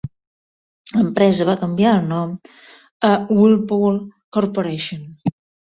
L'empresa 0.95 1.47
va 1.51 1.55
canviar 1.65 1.93
el 1.99 2.09
nom 2.15 2.33
a 3.11 3.15
Whirlpool 3.37 4.05
Corporation. 4.39 5.11